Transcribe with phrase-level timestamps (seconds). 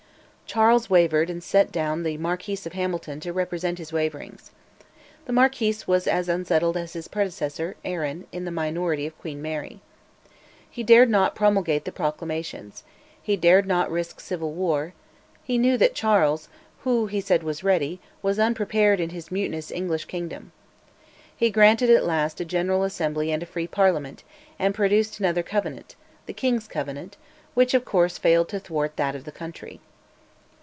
[0.51, 4.51] Charles wavered and sent down the Marquis of Hamilton to represent his waverings.
[5.23, 9.79] The Marquis was as unsettled as his predecessor, Arran, in the minority of Queen Mary.
[10.69, 12.83] He dared not promulgate the proclamations;
[13.23, 14.93] he dared not risk civil war;
[15.41, 16.49] he knew that Charles,
[16.81, 20.51] who said he was ready, was unprepared in his mutinous English kingdom.
[21.33, 24.23] He granted, at last, a General Assembly and a free Parliament,
[24.59, 25.95] and produced another Covenant,
[26.25, 27.15] "the King's Covenant,"
[27.53, 29.79] which of course failed to thwart that of the country.